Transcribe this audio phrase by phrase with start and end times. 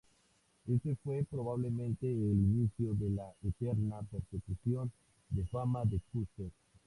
[0.67, 4.91] Éste fue probablemente el inicio de la eterna persecución
[5.29, 6.49] de fama de Custer.